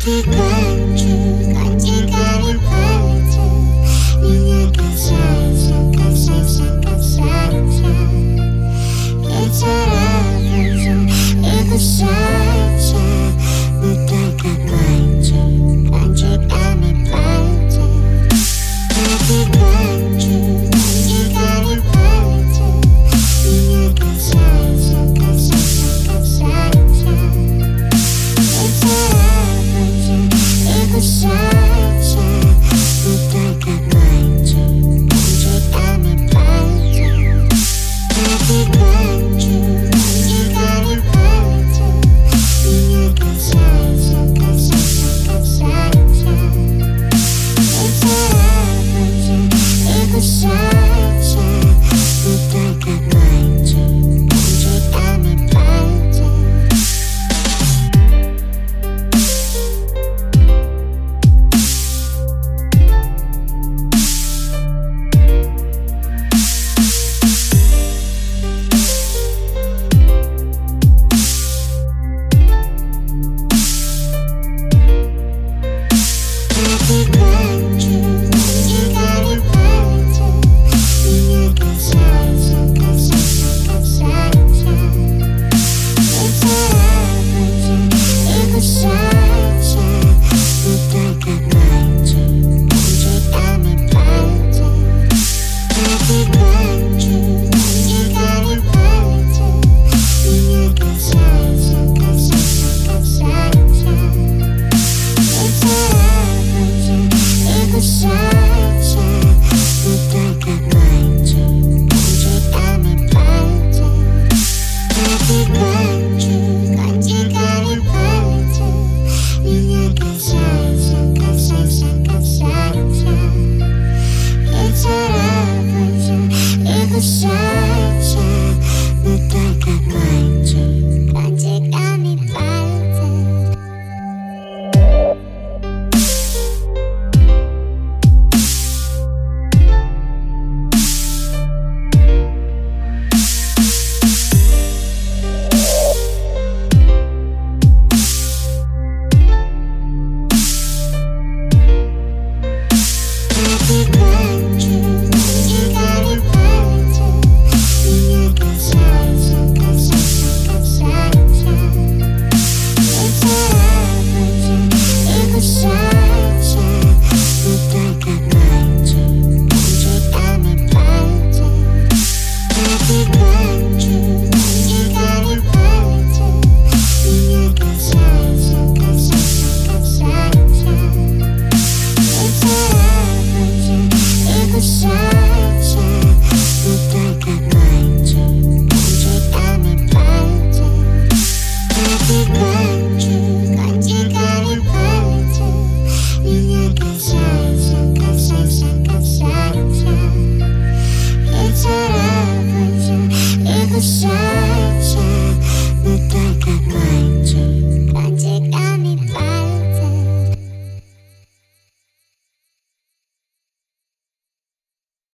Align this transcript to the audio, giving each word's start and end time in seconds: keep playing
keep 0.00 0.24
playing 0.24 0.69